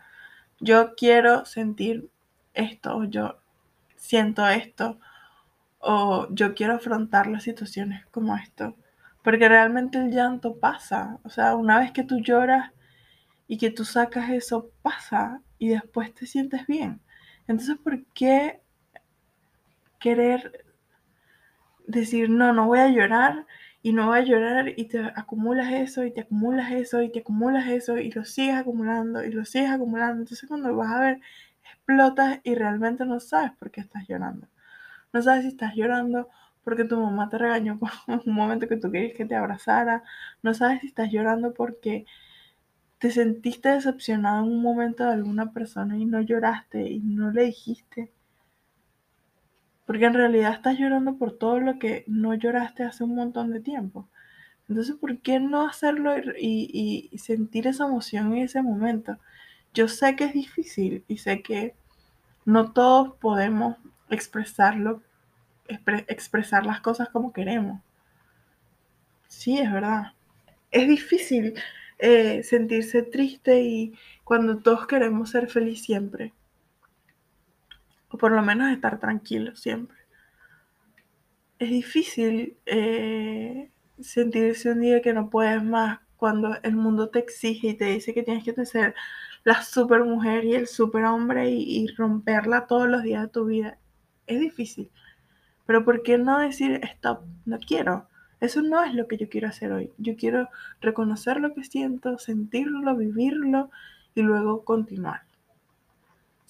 yo 0.62 0.96
quiero 0.96 1.46
sentir 1.46 2.10
esto, 2.54 2.96
o 2.96 3.04
yo 3.04 3.40
siento 3.98 4.48
esto, 4.48 5.00
o 5.80 6.28
yo 6.32 6.54
quiero 6.54 6.76
afrontar 6.76 7.28
las 7.28 7.44
situaciones 7.44 8.06
como 8.08 8.36
esto. 8.38 8.76
Porque 9.24 9.50
realmente 9.50 9.98
el 9.98 10.12
llanto 10.12 10.58
pasa. 10.60 11.20
O 11.24 11.30
sea, 11.30 11.56
una 11.56 11.80
vez 11.80 11.92
que 11.92 12.04
tú 12.04 12.20
lloras 12.22 12.72
y 13.48 13.58
que 13.58 13.72
tú 13.72 13.84
sacas 13.84 14.30
eso, 14.30 14.70
pasa 14.82 15.42
y 15.60 15.70
después 15.70 16.14
te 16.14 16.26
sientes 16.26 16.66
bien. 16.68 17.02
Entonces, 17.48 17.78
¿por 17.84 18.04
qué 18.14 18.62
querer 20.00 20.66
decir, 21.88 22.30
no, 22.30 22.54
no 22.54 22.68
voy 22.68 22.80
a 22.80 22.90
llorar 22.90 23.46
y 23.84 23.94
no 23.94 24.10
va 24.10 24.18
a 24.18 24.22
llorar 24.22 24.74
y 24.78 24.86
te 24.86 25.00
acumulas 25.16 25.72
eso 25.74 26.04
y 26.04 26.12
te 26.12 26.22
acumulas 26.22 26.72
eso 26.72 27.02
y 27.02 27.12
te 27.12 27.20
acumulas 27.20 27.68
eso 27.68 27.98
y 27.98 28.12
lo 28.12 28.26
sigues 28.26 28.56
acumulando 28.56 29.24
y 29.24 29.32
lo 29.32 29.46
sigues 29.46 29.72
acumulando. 29.72 30.22
Entonces 30.22 30.48
cuando 30.48 30.76
vas 30.76 30.92
a 30.92 31.00
ver, 31.00 31.20
explotas 31.64 32.40
y 32.44 32.56
realmente 32.56 33.06
no 33.06 33.20
sabes 33.20 33.52
por 33.54 33.72
qué 33.72 33.82
estás 33.82 34.08
llorando. 34.08 34.48
No 35.14 35.22
sabes 35.22 35.44
si 35.44 35.50
estás 35.50 35.76
llorando 35.76 36.30
porque 36.64 36.86
tu 36.86 37.00
mamá 37.00 37.30
te 37.30 37.38
regañó 37.38 37.80
por 37.80 37.90
un 38.26 38.34
momento 38.34 38.68
que 38.68 38.78
tú 38.78 38.92
querías 38.92 39.18
que 39.18 39.26
te 39.26 39.36
abrazara. 39.36 40.04
No 40.44 40.54
sabes 40.54 40.82
si 40.82 40.88
estás 40.88 41.12
llorando 41.12 41.54
porque 41.54 42.06
te 43.00 43.12
sentiste 43.12 43.70
decepcionado 43.70 44.46
en 44.46 44.52
un 44.52 44.62
momento 44.62 45.04
de 45.06 45.14
alguna 45.14 45.52
persona 45.54 45.98
y 45.98 46.06
no 46.06 46.22
lloraste 46.22 46.90
y 46.90 47.00
no 47.00 47.32
le 47.32 47.46
dijiste. 47.46 48.12
Porque 49.92 50.06
en 50.06 50.14
realidad 50.14 50.54
estás 50.54 50.80
llorando 50.80 51.18
por 51.18 51.38
todo 51.38 51.60
lo 51.60 51.78
que 51.78 52.06
no 52.08 52.34
lloraste 52.34 52.84
hace 52.84 53.04
un 53.04 53.14
montón 53.14 53.52
de 53.52 53.60
tiempo. 53.60 54.08
Entonces, 54.70 54.96
¿por 54.96 55.20
qué 55.20 55.42
no 55.42 55.68
hacerlo 55.68 56.14
y, 56.40 57.12
sentir 57.22 57.68
esa 57.68 57.88
emoción 57.88 58.32
en 58.32 58.44
ese 58.44 58.62
momento? 58.62 59.18
Yo 59.74 59.90
sé 59.90 60.16
que 60.16 60.24
es 60.24 60.34
difícil 60.34 61.04
y 61.10 61.18
sé 61.18 61.42
que 61.42 61.76
no 62.46 62.72
todos 62.72 63.18
podemos 63.18 63.76
expresarlo, 64.10 65.04
expresar 66.08 66.66
las 66.66 66.80
cosas 66.80 67.10
como 67.10 67.34
queremos. 67.34 67.82
Sí, 69.28 69.60
es 69.60 69.70
verdad. 69.70 70.14
Es 70.72 70.88
difícil 70.88 71.56
eh, 72.00 72.44
sentirse 72.44 73.02
triste 73.04 73.62
y 73.62 73.94
cuando 74.24 74.60
todos 74.60 74.88
queremos 74.88 75.32
ser 75.32 75.50
feliz 75.50 75.84
siempre 75.84 76.32
o 78.12 78.18
por 78.18 78.32
lo 78.32 78.42
menos 78.42 78.72
estar 78.72 79.00
tranquilo 79.00 79.56
siempre. 79.56 79.98
Es 81.60 81.70
difícil 81.70 82.58
eh, 82.66 83.72
sentirse 84.00 84.72
un 84.72 84.82
día 84.82 85.02
que 85.02 85.14
no 85.14 85.30
puedes 85.30 85.64
más 85.64 86.00
cuando 86.18 86.58
el 86.64 86.76
mundo 86.76 87.10
te 87.10 87.20
exige 87.20 87.70
y 87.70 87.74
te 87.74 87.86
dice 87.86 88.14
que 88.14 88.24
tienes 88.24 88.44
que 88.44 88.66
ser 88.66 88.96
la 89.44 89.64
super 89.64 90.04
mujer 90.04 90.46
y 90.46 90.54
el 90.54 90.68
super 90.68 91.06
hombre 91.06 91.50
y, 91.50 91.84
y 91.84 91.88
romperla 91.88 92.68
todos 92.68 92.88
los 92.88 93.04
días 93.04 93.24
de 93.24 93.30
tu 93.30 93.46
vida. 93.46 93.78
Es 94.28 94.40
difícil. 94.40 94.92
Pero 95.66 95.86
¿por 95.86 96.04
qué 96.04 96.18
no 96.18 96.40
decir 96.40 96.80
stop? 96.84 97.24
No 97.46 97.60
quiero. 97.60 98.08
Eso 98.40 98.62
no 98.62 98.84
es 98.84 98.94
lo 98.94 99.08
que 99.08 99.18
yo 99.18 99.30
quiero 99.30 99.48
hacer 99.48 99.72
hoy. 99.72 99.92
Yo 99.98 100.16
quiero 100.16 100.50
reconocer 100.82 101.40
lo 101.40 101.54
que 101.54 101.64
siento, 101.64 102.18
sentirlo, 102.18 102.96
vivirlo 102.96 103.70
y 104.16 104.22
luego 104.22 104.66
continuar. 104.66 105.22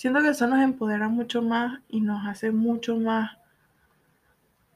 Siento 0.02 0.24
que 0.24 0.30
eso 0.30 0.48
nos 0.48 0.64
empodera 0.64 1.10
mucho 1.10 1.44
más 1.44 1.80
y 1.88 2.02
nos 2.02 2.26
hace 2.26 2.50
mucho 2.52 2.98
más 2.98 3.38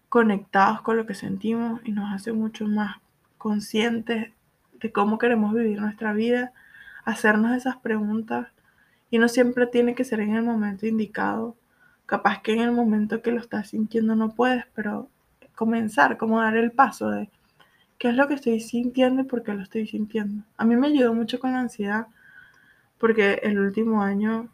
conectados 0.08 0.82
con 0.82 0.98
lo 0.98 1.08
que 1.08 1.16
sentimos 1.16 1.82
y 1.84 1.94
nos 1.94 2.14
hace 2.14 2.32
mucho 2.32 2.68
más 2.68 2.98
conscientes 3.40 4.32
de 4.74 4.92
cómo 4.92 5.18
queremos 5.18 5.52
vivir 5.56 5.82
nuestra 5.82 6.14
vida, 6.14 6.54
hacernos 7.06 7.58
esas 7.58 7.76
preguntas 7.78 8.50
y 9.10 9.18
no 9.18 9.28
siempre 9.28 9.66
tiene 9.66 9.96
que 9.96 10.04
ser 10.04 10.20
en 10.20 10.36
el 10.36 10.44
momento 10.44 10.86
indicado. 10.86 11.56
Capaz 12.06 12.44
que 12.44 12.54
en 12.54 12.60
el 12.60 12.72
momento 12.72 13.24
que 13.24 13.32
lo 13.32 13.40
estás 13.40 13.70
sintiendo 13.70 14.16
no 14.16 14.36
puedes, 14.36 14.66
pero 14.76 15.10
comenzar, 15.56 16.18
como 16.18 16.40
dar 16.40 16.56
el 16.56 16.72
paso 16.72 17.10
de 17.10 17.32
qué 17.98 18.10
es 18.10 18.16
lo 18.16 18.28
que 18.28 18.36
estoy 18.36 18.60
sintiendo 18.60 19.24
y 19.24 19.26
por 19.26 19.42
qué 19.42 19.56
lo 19.56 19.64
estoy 19.64 19.88
sintiendo. 19.88 20.44
A 20.56 20.66
mí 20.66 20.76
me 20.76 20.86
ayudó 20.86 21.16
mucho 21.16 21.40
con 21.40 21.54
la 21.54 21.62
ansiedad 21.62 22.06
porque 23.00 23.40
el 23.42 23.58
último 23.58 24.04
año 24.04 24.52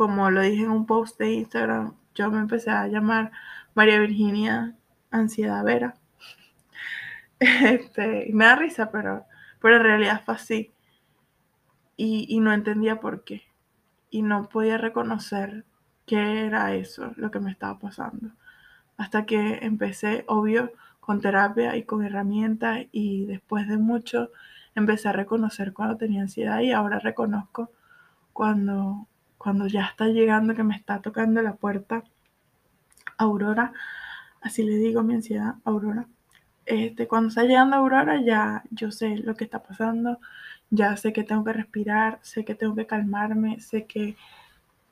como 0.00 0.30
lo 0.30 0.40
dije 0.40 0.62
en 0.62 0.70
un 0.70 0.86
post 0.86 1.18
de 1.18 1.30
Instagram, 1.30 1.94
yo 2.14 2.30
me 2.30 2.38
empecé 2.38 2.70
a 2.70 2.86
llamar 2.86 3.32
María 3.74 3.98
Virginia 3.98 4.74
Ansiedad 5.10 5.62
Vera. 5.62 5.94
Este, 7.38 8.30
me 8.32 8.46
da 8.46 8.56
risa, 8.56 8.90
pero, 8.90 9.26
pero 9.60 9.76
en 9.76 9.82
realidad 9.82 10.22
fue 10.24 10.36
así. 10.36 10.72
Y, 11.98 12.24
y 12.30 12.40
no 12.40 12.54
entendía 12.54 12.98
por 12.98 13.24
qué. 13.24 13.42
Y 14.08 14.22
no 14.22 14.48
podía 14.48 14.78
reconocer 14.78 15.66
qué 16.06 16.46
era 16.46 16.72
eso, 16.72 17.12
lo 17.16 17.30
que 17.30 17.40
me 17.40 17.50
estaba 17.50 17.78
pasando. 17.78 18.30
Hasta 18.96 19.26
que 19.26 19.58
empecé, 19.60 20.24
obvio, 20.28 20.72
con 21.00 21.20
terapia 21.20 21.76
y 21.76 21.82
con 21.82 22.06
herramientas 22.06 22.86
y 22.90 23.26
después 23.26 23.68
de 23.68 23.76
mucho 23.76 24.30
empecé 24.74 25.10
a 25.10 25.12
reconocer 25.12 25.74
cuando 25.74 25.98
tenía 25.98 26.22
ansiedad 26.22 26.60
y 26.60 26.72
ahora 26.72 27.00
reconozco 27.00 27.70
cuando 28.32 29.06
cuando 29.40 29.66
ya 29.66 29.86
está 29.86 30.06
llegando, 30.08 30.54
que 30.54 30.62
me 30.62 30.76
está 30.76 31.00
tocando 31.00 31.40
la 31.40 31.54
puerta, 31.54 32.04
Aurora, 33.16 33.72
así 34.42 34.62
le 34.62 34.76
digo 34.76 35.02
mi 35.02 35.14
ansiedad, 35.14 35.54
Aurora. 35.64 36.06
Este, 36.66 37.08
cuando 37.08 37.30
está 37.30 37.44
llegando 37.44 37.76
Aurora, 37.76 38.20
ya 38.22 38.64
yo 38.70 38.90
sé 38.90 39.16
lo 39.16 39.34
que 39.36 39.44
está 39.44 39.62
pasando, 39.62 40.18
ya 40.68 40.94
sé 40.98 41.14
que 41.14 41.24
tengo 41.24 41.42
que 41.42 41.54
respirar, 41.54 42.18
sé 42.20 42.44
que 42.44 42.54
tengo 42.54 42.74
que 42.74 42.84
calmarme, 42.84 43.60
sé 43.60 43.86
que 43.86 44.14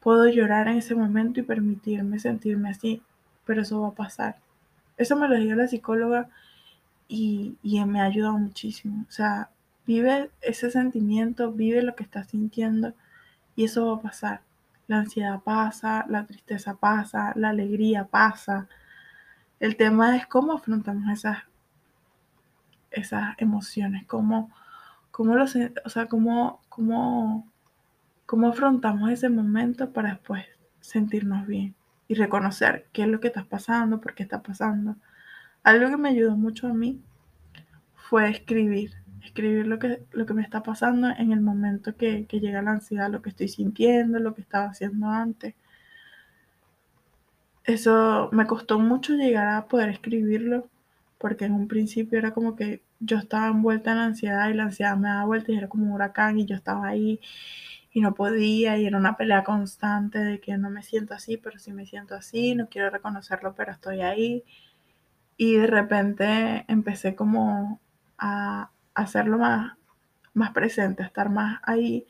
puedo 0.01 0.27
llorar 0.29 0.67
en 0.69 0.79
ese 0.79 0.95
momento 0.95 1.41
y 1.41 1.43
permitirme 1.43 2.19
sentirme 2.19 2.71
así, 2.71 3.03
pero 3.45 3.61
eso 3.61 3.83
va 3.83 3.89
a 3.89 3.95
pasar. 3.95 4.39
Eso 4.97 5.15
me 5.15 5.29
lo 5.29 5.37
dijo 5.37 5.57
la 5.57 5.69
psicóloga 5.69 6.31
y, 7.07 7.59
y 7.63 7.85
me 7.85 8.01
ha 8.01 8.05
ayudado 8.05 8.39
muchísimo. 8.39 9.05
O 9.11 9.13
sea, 9.13 9.51
vive 9.87 10.31
ese 10.41 10.71
sentimiento, 10.71 11.53
vive 11.53 11.83
lo 11.83 11.95
que 11.95 12.05
estás 12.05 12.29
sintiendo 12.29 12.95
y 13.59 13.65
eso 13.65 13.87
va 13.87 13.97
a 13.97 14.01
pasar. 14.03 14.41
La 14.87 14.99
ansiedad 14.99 15.41
pasa, 15.41 16.07
la 16.09 16.25
tristeza 16.27 16.77
pasa, 16.77 17.33
la 17.35 17.49
alegría 17.49 18.05
pasa. 18.05 18.69
El 19.59 19.77
tema 19.77 20.17
es 20.17 20.29
cómo 20.29 20.53
afrontamos 20.53 21.11
esas, 21.11 21.39
esas 22.93 23.35
emociones, 23.39 24.07
cómo, 24.07 24.53
cómo, 25.11 25.35
o 25.43 25.89
sea, 25.89 26.07
cómo, 26.07 26.61
cómo, 26.69 27.49
cómo 28.27 28.47
afrontamos 28.47 29.11
ese 29.11 29.29
momento 29.29 29.93
para 29.93 30.11
después 30.11 30.47
sentirnos 30.81 31.45
bien 31.49 31.75
y 32.07 32.15
reconocer 32.15 32.87
qué 32.93 33.03
es 33.03 33.09
lo 33.09 33.19
que 33.19 33.27
está 33.27 33.43
pasando, 33.43 34.01
por 34.01 34.15
qué 34.15 34.23
está 34.23 34.41
pasando. 34.41 34.95
Algo 35.65 35.91
que 35.91 35.97
me 35.97 36.11
ayudó 36.11 36.37
mucho 36.37 36.69
a 36.69 36.75
mí 36.75 37.03
fue 37.97 38.31
escribir 38.31 38.95
escribir 39.29 39.67
lo 39.67 39.79
que, 39.79 40.03
lo 40.13 40.27
que 40.27 40.35
me 40.35 40.43
está 40.43 40.63
pasando 40.63 41.09
en 41.11 41.33
el 41.33 41.41
momento 41.41 41.97
que, 41.97 42.27
que 42.27 42.41
llega 42.41 42.63
la 42.63 42.73
ansiedad, 42.73 43.11
lo 43.11 43.23
que 43.23 43.31
estoy 43.31 43.49
sintiendo, 43.49 44.19
lo 44.19 44.35
que 44.35 44.43
estaba 44.43 44.67
haciendo 44.67 45.07
antes. 45.09 45.55
Eso 47.65 48.31
me 48.33 48.47
costó 48.47 48.79
mucho 48.79 49.15
llegar 49.15 49.49
a 49.49 49.67
poder 49.69 49.91
escribirlo, 49.91 50.69
porque 51.19 51.45
en 51.45 51.53
un 51.53 51.69
principio 51.69 52.19
era 52.19 52.33
como 52.33 52.57
que 52.57 52.83
yo 53.01 53.19
estaba 53.19 53.49
envuelta 53.49 53.93
en 53.93 53.99
la 53.99 54.05
ansiedad 54.07 54.49
y 54.49 54.55
la 54.55 54.65
ansiedad 54.65 54.97
me 54.97 55.09
daba 55.09 55.25
vuelta 55.27 55.53
y 55.53 55.57
era 55.57 55.69
como 55.69 55.85
un 55.87 55.93
huracán 55.93 56.39
y 56.39 56.47
yo 56.47 56.57
estaba 56.57 56.89
ahí 56.89 57.21
y 57.93 58.01
no 58.01 58.15
podía 58.15 58.79
y 58.79 58.87
era 58.87 58.99
una 58.99 59.17
pelea 59.17 59.45
constante 59.45 60.19
de 60.19 60.41
que 60.41 60.57
no 60.59 60.71
me 60.71 60.83
siento 60.83 61.15
así, 61.15 61.37
pero 61.37 61.59
sí 61.59 61.73
me 61.73 61.87
siento 61.87 62.15
así, 62.15 62.55
no 62.55 62.69
quiero 62.69 62.91
reconocerlo, 62.91 63.55
pero 63.55 63.73
estoy 63.73 64.01
ahí. 64.03 64.45
Y 65.37 65.57
de 65.57 65.67
repente 65.67 66.65
empecé 66.69 67.15
como 67.15 67.81
a 68.19 68.71
hacerlo 68.99 69.39
más, 69.39 69.77
más 70.35 70.53
presente, 70.53 71.03
estar 71.03 71.31
más 71.31 71.61
ahí 71.65 72.07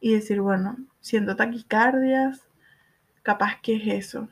y 0.00 0.14
decir, 0.14 0.40
bueno, 0.40 0.76
siento 1.00 1.36
taquicardias, 1.36 2.42
capaz 3.22 3.60
que 3.62 3.76
es 3.76 4.06
eso. 4.06 4.28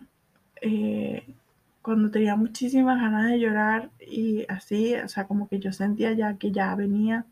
Eh, 0.62 1.34
cuando 1.82 2.10
tenía 2.10 2.36
muchísimas 2.36 3.00
ganas 3.00 3.30
de 3.30 3.40
llorar 3.40 3.90
y 4.00 4.44
así, 4.48 4.94
o 4.96 5.08
sea, 5.08 5.26
como 5.26 5.48
que 5.48 5.58
yo 5.58 5.72
sentía 5.72 6.12
ya 6.12 6.36
que 6.36 6.52
ya 6.52 6.74
venía 6.74 7.24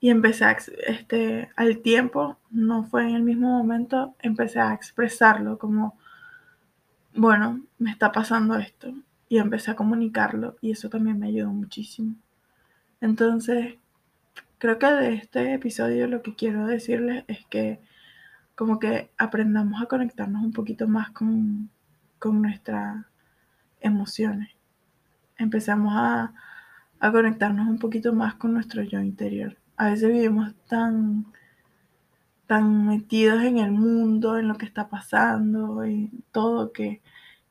y 0.00 0.10
empecé 0.10 0.44
a, 0.44 0.56
este, 0.86 1.50
al 1.56 1.78
tiempo, 1.78 2.36
no 2.50 2.84
fue 2.84 3.08
en 3.08 3.16
el 3.16 3.22
mismo 3.22 3.48
momento, 3.48 4.14
empecé 4.20 4.60
a 4.60 4.74
expresarlo 4.74 5.58
como, 5.58 5.98
bueno, 7.14 7.62
me 7.78 7.90
está 7.90 8.12
pasando 8.12 8.56
esto 8.56 8.92
y 9.28 9.38
empecé 9.38 9.70
a 9.70 9.76
comunicarlo 9.76 10.56
y 10.60 10.72
eso 10.72 10.88
también 10.90 11.18
me 11.18 11.28
ayudó 11.28 11.50
muchísimo. 11.50 12.14
Entonces, 13.00 13.76
creo 14.58 14.78
que 14.78 14.86
de 14.86 15.14
este 15.14 15.54
episodio 15.54 16.06
lo 16.08 16.22
que 16.22 16.34
quiero 16.34 16.66
decirles 16.66 17.24
es 17.28 17.46
que 17.46 17.80
como 18.54 18.78
que 18.78 19.10
aprendamos 19.18 19.82
a 19.82 19.86
conectarnos 19.86 20.42
un 20.42 20.52
poquito 20.52 20.88
más 20.88 21.10
con, 21.10 21.70
con 22.18 22.42
nuestras 22.42 23.04
emociones. 23.80 24.50
Empezamos 25.36 25.92
a, 25.94 26.34
a 27.00 27.12
conectarnos 27.12 27.68
un 27.68 27.78
poquito 27.78 28.12
más 28.14 28.34
con 28.34 28.54
nuestro 28.54 28.82
yo 28.82 29.00
interior 29.00 29.56
a 29.76 29.90
veces 29.90 30.10
vivimos 30.10 30.54
tan, 30.68 31.26
tan 32.46 32.86
metidos 32.86 33.42
en 33.42 33.58
el 33.58 33.72
mundo, 33.72 34.38
en 34.38 34.48
lo 34.48 34.56
que 34.56 34.66
está 34.66 34.88
pasando, 34.88 35.84
en 35.84 36.24
todo, 36.32 36.72
que, 36.72 37.02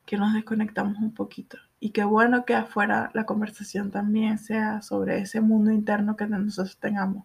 que 0.04 0.16
nos 0.16 0.34
desconectamos 0.34 0.98
un 0.98 1.12
poquito. 1.14 1.58
Y 1.78 1.90
qué 1.90 2.04
bueno 2.04 2.44
que 2.44 2.54
afuera 2.54 3.10
la 3.14 3.26
conversación 3.26 3.90
también 3.90 4.38
sea 4.38 4.82
sobre 4.82 5.18
ese 5.18 5.40
mundo 5.40 5.70
interno 5.70 6.16
que 6.16 6.26
nosotros 6.26 6.78
tengamos. 6.78 7.24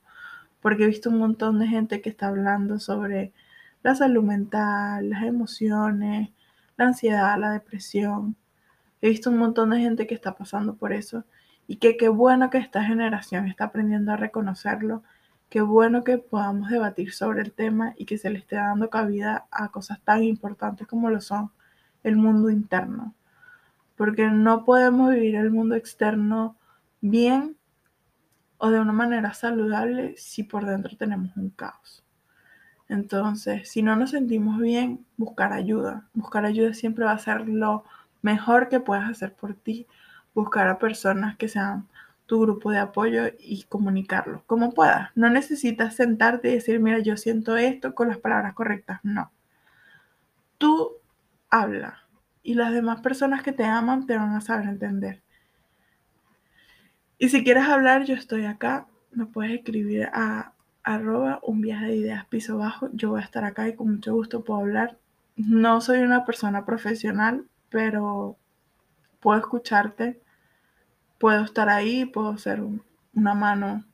Porque 0.61 0.83
he 0.83 0.87
visto 0.87 1.09
un 1.09 1.19
montón 1.19 1.59
de 1.59 1.67
gente 1.67 2.01
que 2.01 2.09
está 2.09 2.27
hablando 2.27 2.79
sobre 2.79 3.33
la 3.83 3.95
salud 3.95 4.23
mental, 4.23 5.09
las 5.09 5.23
emociones, 5.23 6.29
la 6.77 6.85
ansiedad, 6.85 7.37
la 7.39 7.51
depresión. 7.51 8.35
He 9.01 9.09
visto 9.09 9.29
un 9.29 9.37
montón 9.37 9.71
de 9.71 9.79
gente 9.79 10.07
que 10.07 10.15
está 10.15 10.35
pasando 10.35 10.75
por 10.75 10.93
eso 10.93 11.25
y 11.67 11.77
que 11.77 11.97
qué 11.97 12.09
bueno 12.09 12.49
que 12.49 12.57
esta 12.57 12.83
generación 12.83 13.47
está 13.47 13.65
aprendiendo 13.65 14.11
a 14.11 14.17
reconocerlo, 14.17 15.03
qué 15.49 15.61
bueno 15.61 16.03
que 16.03 16.17
podamos 16.17 16.69
debatir 16.69 17.13
sobre 17.13 17.41
el 17.41 17.53
tema 17.53 17.93
y 17.97 18.05
que 18.05 18.17
se 18.17 18.29
le 18.29 18.39
esté 18.39 18.57
dando 18.57 18.89
cabida 18.89 19.47
a 19.51 19.69
cosas 19.69 20.01
tan 20.01 20.23
importantes 20.23 20.87
como 20.87 21.09
lo 21.09 21.21
son 21.21 21.51
el 22.03 22.17
mundo 22.17 22.49
interno. 22.49 23.15
Porque 24.01 24.31
no 24.31 24.65
podemos 24.65 25.11
vivir 25.11 25.35
el 25.35 25.51
mundo 25.51 25.75
externo 25.75 26.57
bien 27.01 27.55
o 28.57 28.71
de 28.71 28.79
una 28.79 28.93
manera 28.93 29.35
saludable 29.35 30.15
si 30.17 30.41
por 30.41 30.65
dentro 30.65 30.97
tenemos 30.97 31.37
un 31.37 31.51
caos. 31.51 32.03
Entonces, 32.89 33.69
si 33.69 33.83
no 33.83 33.95
nos 33.95 34.09
sentimos 34.09 34.59
bien, 34.59 35.05
buscar 35.17 35.53
ayuda. 35.53 36.09
Buscar 36.15 36.45
ayuda 36.45 36.73
siempre 36.73 37.05
va 37.05 37.11
a 37.11 37.19
ser 37.19 37.47
lo 37.47 37.83
mejor 38.23 38.69
que 38.69 38.79
puedas 38.79 39.07
hacer 39.07 39.35
por 39.35 39.53
ti 39.53 39.85
buscar 40.33 40.67
a 40.67 40.79
personas 40.79 41.37
que 41.37 41.47
sean 41.47 41.87
tu 42.25 42.41
grupo 42.41 42.71
de 42.71 42.79
apoyo 42.79 43.25
y 43.37 43.65
comunicarlo 43.69 44.43
como 44.47 44.71
puedas. 44.71 45.11
No 45.13 45.29
necesitas 45.29 45.95
sentarte 45.95 46.49
y 46.49 46.55
decir, 46.55 46.79
mira, 46.79 46.97
yo 46.97 47.17
siento 47.17 47.55
esto 47.55 47.93
con 47.93 48.07
las 48.07 48.17
palabras 48.17 48.55
correctas. 48.55 48.99
No. 49.03 49.31
Tú 50.57 50.93
habla 51.51 52.00
y 52.43 52.55
las 52.55 52.73
demás 52.73 53.01
personas 53.01 53.43
que 53.43 53.53
te 53.53 53.63
aman 53.63 54.05
te 54.05 54.17
van 54.17 54.35
a 54.35 54.41
saber 54.41 54.67
entender. 54.67 55.21
Y 57.17 57.29
si 57.29 57.43
quieres 57.43 57.65
hablar, 57.65 58.05
yo 58.05 58.15
estoy 58.15 58.45
acá. 58.45 58.87
Me 59.11 59.25
puedes 59.25 59.51
escribir 59.51 60.09
a 60.13 60.53
arroba 60.83 61.39
un 61.43 61.61
viaje 61.61 61.85
de 61.87 61.95
ideas 61.97 62.25
piso 62.25 62.57
bajo. 62.57 62.89
Yo 62.93 63.11
voy 63.11 63.21
a 63.21 63.25
estar 63.25 63.43
acá 63.43 63.67
y 63.67 63.75
con 63.75 63.91
mucho 63.91 64.13
gusto 64.13 64.43
puedo 64.43 64.61
hablar. 64.61 64.97
No 65.35 65.81
soy 65.81 65.99
una 65.99 66.25
persona 66.25 66.65
profesional, 66.65 67.45
pero 67.69 68.37
puedo 69.19 69.39
escucharte, 69.39 70.19
puedo 71.19 71.43
estar 71.43 71.69
ahí, 71.69 72.05
puedo 72.05 72.37
ser 72.37 72.63
una 73.13 73.33
mano 73.33 73.85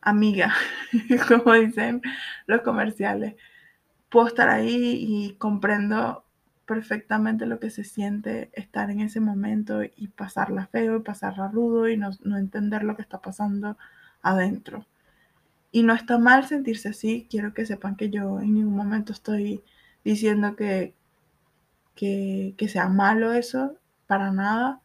amiga, 0.00 0.52
como 1.28 1.54
dicen 1.54 2.02
los 2.46 2.62
comerciales. 2.62 3.36
Puedo 4.08 4.26
estar 4.26 4.48
ahí 4.48 4.98
y 5.00 5.34
comprendo 5.34 6.24
perfectamente 6.68 7.46
lo 7.46 7.58
que 7.60 7.70
se 7.70 7.82
siente 7.82 8.50
estar 8.52 8.90
en 8.90 9.00
ese 9.00 9.20
momento 9.20 9.82
y 9.82 10.08
pasarla 10.08 10.66
feo 10.66 10.98
y 10.98 11.00
pasarla 11.00 11.48
rudo 11.48 11.88
y 11.88 11.96
no, 11.96 12.10
entender 12.36 12.84
lo 12.84 12.94
que 12.94 13.00
está 13.02 13.22
pasando 13.22 13.78
adentro. 14.22 14.84
Y 15.72 15.82
no 15.82 15.94
está 15.94 16.18
mal 16.18 16.46
sentirse 16.46 16.90
así, 16.90 17.26
quiero 17.30 17.54
que 17.54 17.64
sepan 17.64 17.96
que 17.96 18.10
yo 18.10 18.40
en 18.40 18.54
ningún 18.54 18.76
momento 18.76 19.12
estoy 19.14 19.64
diciendo 20.04 20.56
que, 20.56 20.94
que, 21.94 22.54
que 22.58 22.68
sea 22.68 22.88
malo 22.88 23.32
eso, 23.32 23.74
para 24.06 24.30
nada. 24.30 24.82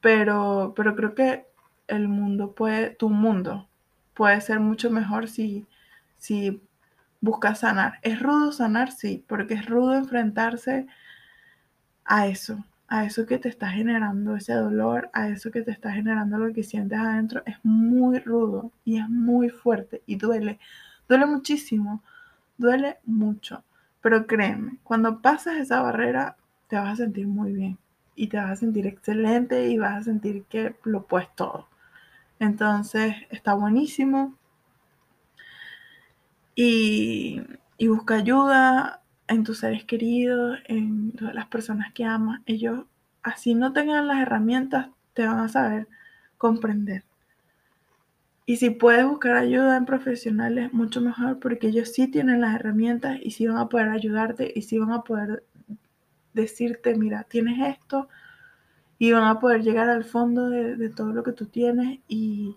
Pero, 0.00 0.72
pero 0.74 0.96
creo 0.96 1.14
que 1.14 1.44
el 1.86 2.08
mundo 2.08 2.52
puede, 2.52 2.90
tu 2.90 3.10
mundo 3.10 3.68
puede 4.14 4.40
ser 4.40 4.58
mucho 4.60 4.90
mejor 4.90 5.28
si, 5.28 5.66
si 6.16 6.62
buscas 7.24 7.60
sanar. 7.60 7.98
Es 8.02 8.20
rudo 8.20 8.52
sanar, 8.52 8.92
sí, 8.92 9.24
porque 9.26 9.54
es 9.54 9.66
rudo 9.66 9.94
enfrentarse 9.94 10.86
a 12.04 12.26
eso, 12.26 12.62
a 12.86 13.04
eso 13.04 13.26
que 13.26 13.38
te 13.38 13.48
está 13.48 13.70
generando 13.70 14.36
ese 14.36 14.52
dolor, 14.52 15.10
a 15.14 15.28
eso 15.28 15.50
que 15.50 15.62
te 15.62 15.70
está 15.70 15.90
generando 15.92 16.38
lo 16.38 16.52
que 16.52 16.62
sientes 16.62 16.98
adentro. 16.98 17.42
Es 17.46 17.56
muy 17.62 18.18
rudo 18.18 18.72
y 18.84 18.98
es 18.98 19.08
muy 19.08 19.48
fuerte 19.48 20.02
y 20.06 20.16
duele. 20.16 20.58
Duele 21.08 21.26
muchísimo, 21.26 22.02
duele 22.58 22.98
mucho. 23.04 23.64
Pero 24.02 24.26
créeme, 24.26 24.78
cuando 24.82 25.22
pasas 25.22 25.56
esa 25.56 25.80
barrera, 25.80 26.36
te 26.68 26.76
vas 26.76 26.92
a 26.92 26.96
sentir 26.96 27.26
muy 27.26 27.52
bien 27.52 27.78
y 28.14 28.28
te 28.28 28.36
vas 28.36 28.50
a 28.50 28.56
sentir 28.56 28.86
excelente 28.86 29.68
y 29.68 29.78
vas 29.78 29.96
a 29.96 30.02
sentir 30.04 30.44
que 30.44 30.76
lo 30.84 31.06
puedes 31.06 31.34
todo. 31.34 31.68
Entonces 32.38 33.16
está 33.30 33.54
buenísimo. 33.54 34.34
Y, 36.54 37.42
busca 37.86 38.16
ayuda 38.16 39.02
en 39.28 39.44
tus 39.44 39.58
seres 39.58 39.84
queridos, 39.84 40.58
en 40.66 41.12
las 41.20 41.46
personas 41.46 41.92
que 41.92 42.04
amas. 42.04 42.40
Ellos, 42.46 42.86
así 43.22 43.54
no 43.54 43.72
tengan 43.72 44.06
las 44.06 44.20
herramientas, 44.20 44.88
te 45.12 45.26
van 45.26 45.38
a 45.40 45.48
saber 45.48 45.88
comprender. 46.38 47.04
Y 48.46 48.56
si 48.56 48.70
puedes 48.70 49.06
buscar 49.06 49.36
ayuda 49.36 49.76
en 49.76 49.86
profesionales, 49.86 50.72
mucho 50.72 51.00
mejor 51.00 51.38
porque 51.40 51.68
ellos 51.68 51.92
sí 51.92 52.08
tienen 52.08 52.40
las 52.40 52.54
herramientas 52.54 53.18
y 53.22 53.30
sí 53.30 53.46
van 53.46 53.56
a 53.56 53.68
poder 53.68 53.88
ayudarte 53.88 54.52
y 54.54 54.62
sí 54.62 54.78
van 54.78 54.92
a 54.92 55.02
poder 55.02 55.44
decirte, 56.34 56.94
mira, 56.96 57.24
tienes 57.24 57.76
esto, 57.76 58.08
y 58.98 59.12
van 59.12 59.24
a 59.24 59.40
poder 59.40 59.62
llegar 59.62 59.88
al 59.88 60.04
fondo 60.04 60.48
de, 60.48 60.88
todo 60.90 61.12
lo 61.12 61.22
que 61.22 61.32
tú 61.32 61.46
tienes 61.46 62.00
y, 62.08 62.56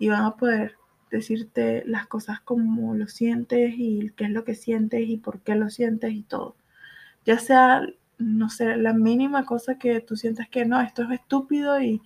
van 0.00 0.24
a 0.24 0.36
poder 0.36 0.76
decirte 1.16 1.84
las 1.86 2.06
cosas 2.06 2.40
como 2.40 2.94
lo 2.94 3.06
sientes 3.08 3.74
y 3.76 4.10
qué 4.16 4.24
es 4.24 4.30
lo 4.30 4.44
que 4.44 4.54
sientes 4.54 5.08
y 5.08 5.16
por 5.16 5.40
qué 5.40 5.54
lo 5.54 5.70
sientes 5.70 6.12
y 6.12 6.22
todo. 6.22 6.56
Ya 7.24 7.38
sea, 7.38 7.82
no 8.18 8.50
sé, 8.50 8.76
la 8.76 8.92
mínima 8.92 9.46
cosa 9.46 9.78
que 9.78 10.00
tú 10.00 10.16
sientas 10.16 10.48
que 10.48 10.64
no, 10.66 10.80
esto 10.80 11.02
es 11.04 11.10
estúpido 11.12 11.80
y, 11.80 12.02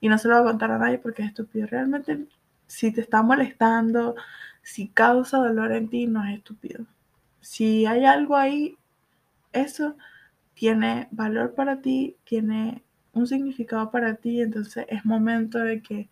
y 0.00 0.08
no 0.08 0.18
se 0.18 0.28
lo 0.28 0.34
va 0.34 0.40
a 0.40 0.44
contar 0.44 0.70
a 0.72 0.78
nadie 0.78 0.98
porque 0.98 1.22
es 1.22 1.28
estúpido. 1.28 1.66
Realmente, 1.66 2.26
si 2.66 2.92
te 2.92 3.00
está 3.02 3.22
molestando, 3.22 4.16
si 4.62 4.88
causa 4.88 5.38
dolor 5.38 5.72
en 5.72 5.88
ti, 5.88 6.06
no 6.06 6.24
es 6.24 6.38
estúpido. 6.38 6.86
Si 7.40 7.86
hay 7.86 8.04
algo 8.04 8.36
ahí, 8.36 8.76
eso 9.52 9.96
tiene 10.54 11.08
valor 11.10 11.54
para 11.54 11.80
ti, 11.82 12.16
tiene 12.24 12.82
un 13.12 13.26
significado 13.26 13.90
para 13.90 14.16
ti, 14.16 14.42
entonces 14.42 14.86
es 14.88 15.04
momento 15.04 15.58
de 15.58 15.82
que 15.82 16.08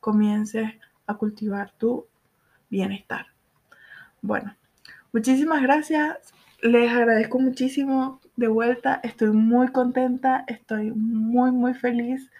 comiences 0.00 0.72
a 1.08 1.14
cultivar 1.16 1.72
tu 1.72 2.06
bienestar. 2.70 3.26
Bueno, 4.22 4.54
muchísimas 5.12 5.60
gracias, 5.62 6.32
les 6.62 6.92
agradezco 6.92 7.40
muchísimo 7.40 8.20
de 8.36 8.46
vuelta, 8.46 9.00
estoy 9.02 9.30
muy 9.32 9.68
contenta, 9.72 10.44
estoy 10.46 10.92
muy, 10.92 11.50
muy 11.50 11.74
feliz 11.74 12.30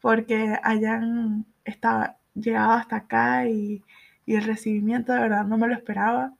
porque 0.00 0.58
hayan 0.64 1.46
estado, 1.64 2.16
llegado 2.34 2.72
hasta 2.72 2.96
acá 2.96 3.46
y, 3.48 3.84
y 4.24 4.34
el 4.34 4.44
recibimiento 4.44 5.12
de 5.12 5.20
verdad 5.20 5.44
no 5.44 5.58
me 5.58 5.68
lo 5.68 5.74
esperaba. 5.74 6.34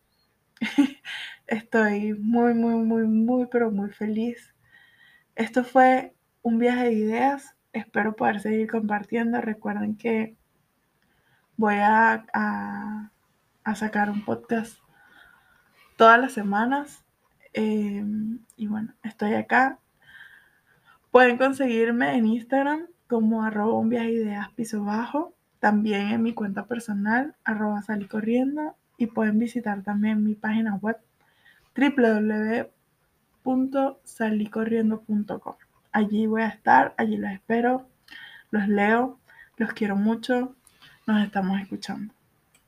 Estoy 1.47 2.15
muy, 2.15 2.55
muy, 2.55 2.75
muy, 2.75 3.05
muy, 3.05 3.47
pero 3.47 3.71
muy 3.71 3.91
feliz 3.91 4.57
esto 5.37 5.65
fue 5.65 6.15
un 6.43 6.59
viaje 6.59 6.87
de 6.87 6.93
ideas. 6.95 7.55
Espero 7.73 8.17
poder 8.17 8.41
seguir 8.41 8.71
compartiendo. 8.71 9.41
Recuerden 9.41 9.97
que 9.97 10.35
voy 11.57 11.77
a, 11.77 12.27
a 13.67 13.75
sacar 13.75 14.09
un 14.11 14.25
podcast 14.25 14.79
todas 15.97 16.19
las 16.21 16.33
semanas. 16.33 17.05
Em, 17.53 18.39
y 18.57 18.69
bueno, 18.69 18.95
estoy 19.03 19.35
acá. 19.35 19.79
Pueden 21.11 21.37
conseguirme 21.39 22.17
en 22.17 22.27
Instagram 22.27 22.87
como 23.09 23.43
arroba 23.43 23.79
un 23.79 23.89
viaje 23.89 24.13
ideas 24.13 24.53
piso 24.53 24.85
bajo. 24.85 25.35
También 25.59 26.11
en 26.11 26.23
mi 26.23 26.35
cuenta 26.35 26.67
personal, 26.67 27.35
arroba 27.45 27.83
salí 27.83 28.07
corriendo. 28.07 28.77
Y 28.99 29.09
pueden 29.09 29.39
visitar 29.39 29.83
también 29.83 30.25
mi 30.25 30.35
página 30.35 30.77
web 30.77 30.97
www.salicorriendo.com. 33.45 35.55
Allí 35.93 36.27
voy 36.27 36.41
a 36.43 36.49
estar, 36.49 36.95
allí 36.97 37.19
los 37.19 37.31
espero, 37.31 37.87
los 38.51 38.67
leo, 38.69 39.19
los 39.57 39.73
quiero 39.75 39.97
mucho. 39.97 40.56
Nos 41.07 41.23
estamos 41.25 41.61
escuchando. 41.61 42.16